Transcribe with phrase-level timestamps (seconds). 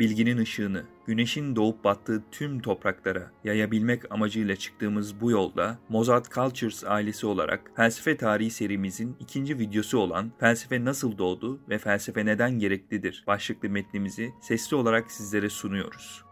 [0.00, 7.26] Bilginin ışığını, güneşin doğup battığı tüm topraklara yayabilmek amacıyla çıktığımız bu yolda Mozart Cultures ailesi
[7.26, 13.68] olarak felsefe tarihi serimizin ikinci videosu olan Felsefe Nasıl Doğdu ve Felsefe Neden Gereklidir başlıklı
[13.68, 16.31] metnimizi sesli olarak sizlere sunuyoruz.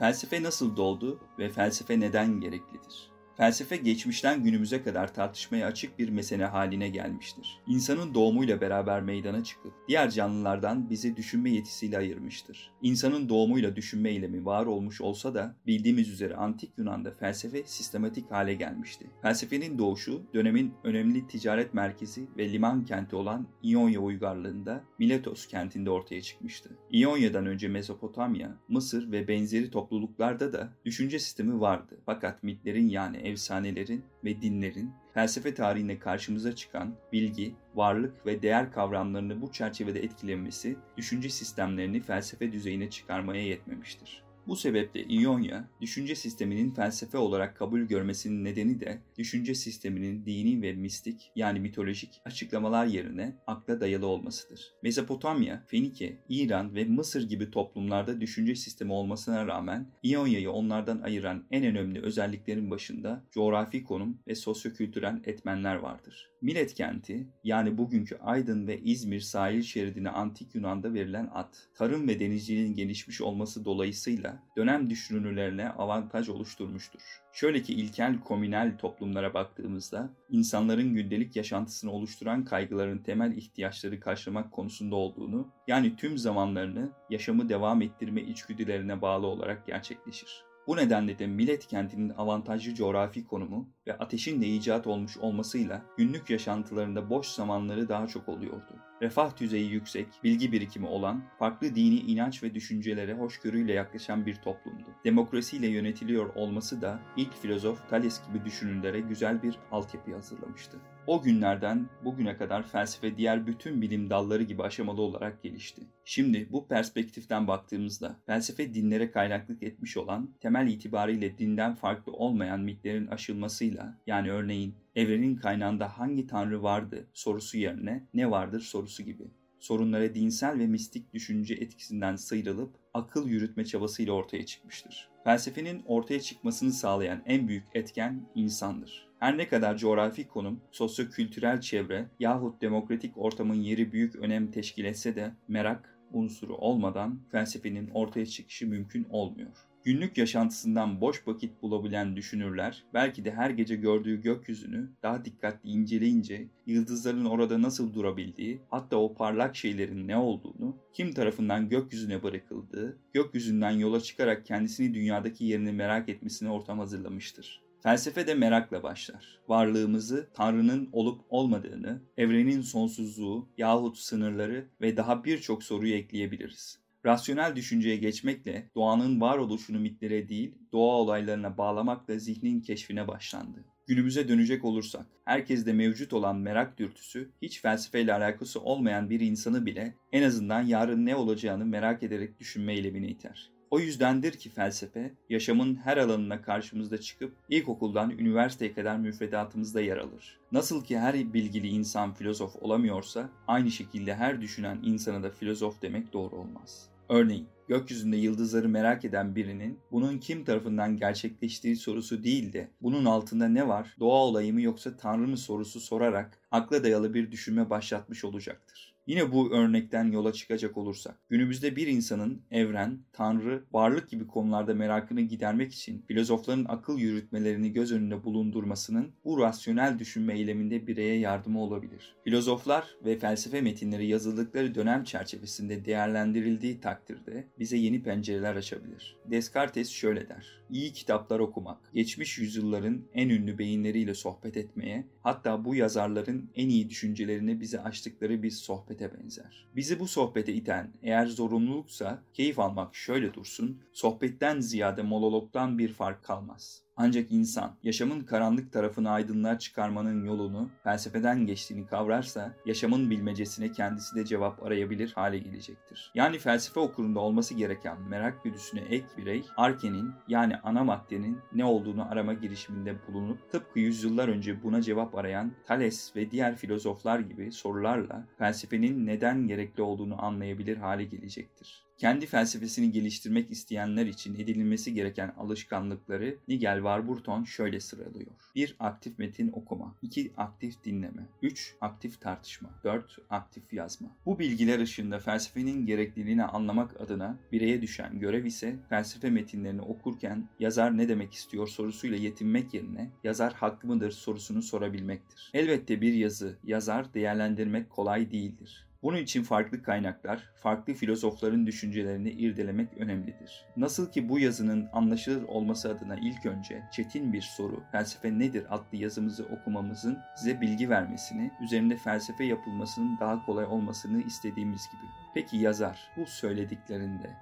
[0.00, 3.10] Felsefe nasıl doğdu ve felsefe neden gereklidir?
[3.40, 7.60] Felsefe geçmişten günümüze kadar tartışmaya açık bir mesele haline gelmiştir.
[7.66, 12.70] İnsanın doğumuyla beraber meydana çıkıp diğer canlılardan bizi düşünme yetisiyle ayırmıştır.
[12.82, 18.54] İnsanın doğumuyla düşünme eylemi var olmuş olsa da bildiğimiz üzere antik Yunan'da felsefe sistematik hale
[18.54, 19.06] gelmişti.
[19.22, 26.22] Felsefenin doğuşu dönemin önemli ticaret merkezi ve liman kenti olan İonya uygarlığında Miletos kentinde ortaya
[26.22, 26.70] çıkmıştı.
[26.90, 32.00] İonya'dan önce Mezopotamya, Mısır ve benzeri topluluklarda da düşünce sistemi vardı.
[32.06, 39.42] Fakat mitlerin yani efsanelerin ve dinlerin felsefe tarihinde karşımıza çıkan bilgi, varlık ve değer kavramlarını
[39.42, 44.29] bu çerçevede etkilemesi düşünce sistemlerini felsefe düzeyine çıkarmaya yetmemiştir.
[44.50, 50.72] Bu sebeple İonya, düşünce sisteminin felsefe olarak kabul görmesinin nedeni de düşünce sisteminin dini ve
[50.72, 54.74] mistik yani mitolojik açıklamalar yerine akla dayalı olmasıdır.
[54.82, 61.64] Mezopotamya, Fenike, İran ve Mısır gibi toplumlarda düşünce sistemi olmasına rağmen İonya'yı onlardan ayıran en
[61.64, 66.29] önemli özelliklerin başında coğrafi konum ve sosyokültürel etmenler vardır.
[66.42, 72.20] Milet kenti yani bugünkü Aydın ve İzmir sahil şeridine antik Yunan'da verilen ad, tarım ve
[72.20, 77.00] denizciliğin gelişmiş olması dolayısıyla dönem düşünürlerine avantaj oluşturmuştur.
[77.32, 84.96] Şöyle ki ilkel komünel toplumlara baktığımızda insanların gündelik yaşantısını oluşturan kaygıların temel ihtiyaçları karşılamak konusunda
[84.96, 90.49] olduğunu, yani tüm zamanlarını yaşamı devam ettirme içgüdülerine bağlı olarak gerçekleşir.
[90.70, 96.30] Bu nedenle de Millet kentinin avantajlı coğrafi konumu ve ateşin de icat olmuş olmasıyla günlük
[96.30, 98.89] yaşantılarında boş zamanları daha çok oluyordu.
[99.02, 104.84] Refah düzeyi yüksek, bilgi birikimi olan, farklı dini inanç ve düşüncelere hoşgörüyle yaklaşan bir toplumdu.
[105.04, 110.78] Demokrasiyle yönetiliyor olması da ilk filozof Thales gibi düşünürlere güzel bir altyapı hazırlamıştı.
[111.06, 115.82] O günlerden bugüne kadar felsefe diğer bütün bilim dalları gibi aşamalı olarak gelişti.
[116.04, 123.06] Şimdi bu perspektiften baktığımızda felsefe dinlere kaynaklık etmiş olan temel itibariyle dinden farklı olmayan mitlerin
[123.06, 129.30] aşılmasıyla yani örneğin evrenin kaynağında hangi tanrı vardı sorusu yerine ne vardır sorusu gibi
[129.60, 135.10] sorunlara dinsel ve mistik düşünce etkisinden sıyrılıp akıl yürütme çabasıyla ortaya çıkmıştır.
[135.24, 139.10] Felsefenin ortaya çıkmasını sağlayan en büyük etken insandır.
[139.18, 145.16] Her ne kadar coğrafi konum, sosyo-kültürel çevre yahut demokratik ortamın yeri büyük önem teşkil etse
[145.16, 149.69] de merak unsuru olmadan felsefenin ortaya çıkışı mümkün olmuyor.
[149.84, 156.48] Günlük yaşantısından boş vakit bulabilen düşünürler belki de her gece gördüğü gökyüzünü daha dikkatli inceleyince
[156.66, 163.70] yıldızların orada nasıl durabildiği, hatta o parlak şeylerin ne olduğunu, kim tarafından gökyüzüne bırakıldığı, gökyüzünden
[163.70, 167.62] yola çıkarak kendisini dünyadaki yerini merak etmesine ortam hazırlamıştır.
[167.82, 169.40] Felsefe de merakla başlar.
[169.48, 176.79] Varlığımızı, Tanrı'nın olup olmadığını, evrenin sonsuzluğu yahut sınırları ve daha birçok soruyu ekleyebiliriz.
[177.06, 183.64] Rasyonel düşünceye geçmekle doğanın varoluşunu mitlere değil, doğa olaylarına bağlamakla zihnin keşfine başlandı.
[183.86, 189.94] Günümüze dönecek olursak, herkeste mevcut olan merak dürtüsü, hiç felsefeyle alakası olmayan bir insanı bile
[190.12, 193.50] en azından yarın ne olacağını merak ederek düşünme eylemine iter.
[193.70, 200.38] O yüzdendir ki felsefe, yaşamın her alanına karşımızda çıkıp ilkokuldan üniversiteye kadar müfredatımızda yer alır.
[200.52, 206.12] Nasıl ki her bilgili insan filozof olamıyorsa, aynı şekilde her düşünen insana da filozof demek
[206.12, 206.89] doğru olmaz.
[207.10, 213.48] Örneğin, gökyüzünde yıldızları merak eden birinin bunun kim tarafından gerçekleştiği sorusu değil de bunun altında
[213.48, 218.24] ne var, doğa olayı mı yoksa tanrı mı sorusu sorarak akla dayalı bir düşünme başlatmış
[218.24, 218.89] olacaktır.
[219.10, 225.20] Yine bu örnekten yola çıkacak olursak, günümüzde bir insanın evren, tanrı, varlık gibi konularda merakını
[225.20, 232.16] gidermek için filozofların akıl yürütmelerini göz önünde bulundurmasının bu rasyonel düşünme eyleminde bireye yardımı olabilir.
[232.24, 239.16] Filozoflar ve felsefe metinleri yazıldıkları dönem çerçevesinde değerlendirildiği takdirde bize yeni pencereler açabilir.
[239.30, 240.60] Descartes şöyle der.
[240.70, 246.90] İyi kitaplar okumak, geçmiş yüzyılların en ünlü beyinleriyle sohbet etmeye, hatta bu yazarların en iyi
[246.90, 248.50] düşüncelerini bize açtıkları bir
[249.00, 249.68] sohbete benzer.
[249.76, 256.24] Bizi bu sohbete iten eğer zorunluluksa keyif almak şöyle dursun, sohbetten ziyade monologdan bir fark
[256.24, 256.82] kalmaz.
[257.02, 264.24] Ancak insan yaşamın karanlık tarafını aydınlığa çıkarmanın yolunu felsefeden geçtiğini kavrarsa yaşamın bilmecesine kendisi de
[264.24, 266.12] cevap arayabilir hale gelecektir.
[266.14, 272.12] Yani felsefe okurunda olması gereken merak güdüsüne ek birey Arke'nin yani ana maddenin ne olduğunu
[272.12, 278.26] arama girişiminde bulunup tıpkı yüzyıllar önce buna cevap arayan Thales ve diğer filozoflar gibi sorularla
[278.38, 281.89] felsefenin neden gerekli olduğunu anlayabilir hale gelecektir.
[282.00, 288.30] Kendi felsefesini geliştirmek isteyenler için edinilmesi gereken alışkanlıkları Nigel Warburton şöyle sıralıyor.
[288.54, 288.76] 1.
[288.78, 289.94] Aktif metin okuma.
[290.02, 290.32] 2.
[290.36, 291.26] Aktif dinleme.
[291.42, 291.74] 3.
[291.80, 292.70] Aktif tartışma.
[292.84, 293.18] 4.
[293.30, 294.08] Aktif yazma.
[294.26, 300.98] Bu bilgiler ışığında felsefenin gerekliliğini anlamak adına bireye düşen görev ise felsefe metinlerini okurken yazar
[300.98, 305.50] ne demek istiyor sorusuyla yetinmek yerine yazar haklı mıdır sorusunu sorabilmektir.
[305.54, 308.89] Elbette bir yazı, yazar değerlendirmek kolay değildir.
[309.02, 313.66] Bunun için farklı kaynaklar, farklı filozofların düşüncelerini irdelemek önemlidir.
[313.76, 318.96] Nasıl ki bu yazının anlaşılır olması adına ilk önce çetin bir soru, felsefe nedir adlı
[318.96, 325.10] yazımızı okumamızın size bilgi vermesini, üzerinde felsefe yapılmasının daha kolay olmasını istediğimiz gibi.
[325.34, 327.36] Peki yazar bu söylediklerinde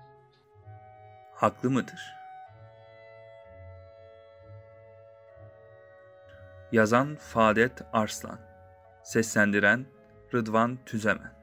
[1.35, 2.15] haklı mıdır?
[6.73, 8.39] Yazan Fadet Arslan
[9.03, 9.87] Seslendiren
[10.35, 11.38] Rıdvan Tüzemen